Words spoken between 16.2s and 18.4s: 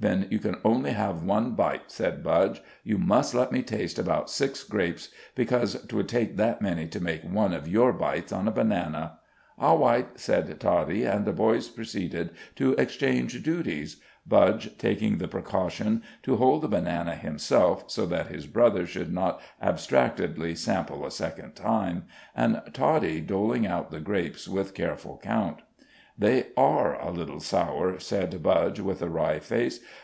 to hold the banana himself, so that